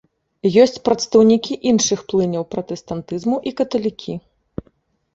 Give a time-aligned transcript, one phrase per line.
[0.63, 4.21] Ёсць прадстаўнікі іншых плыняў пратэстантызму і каталікі.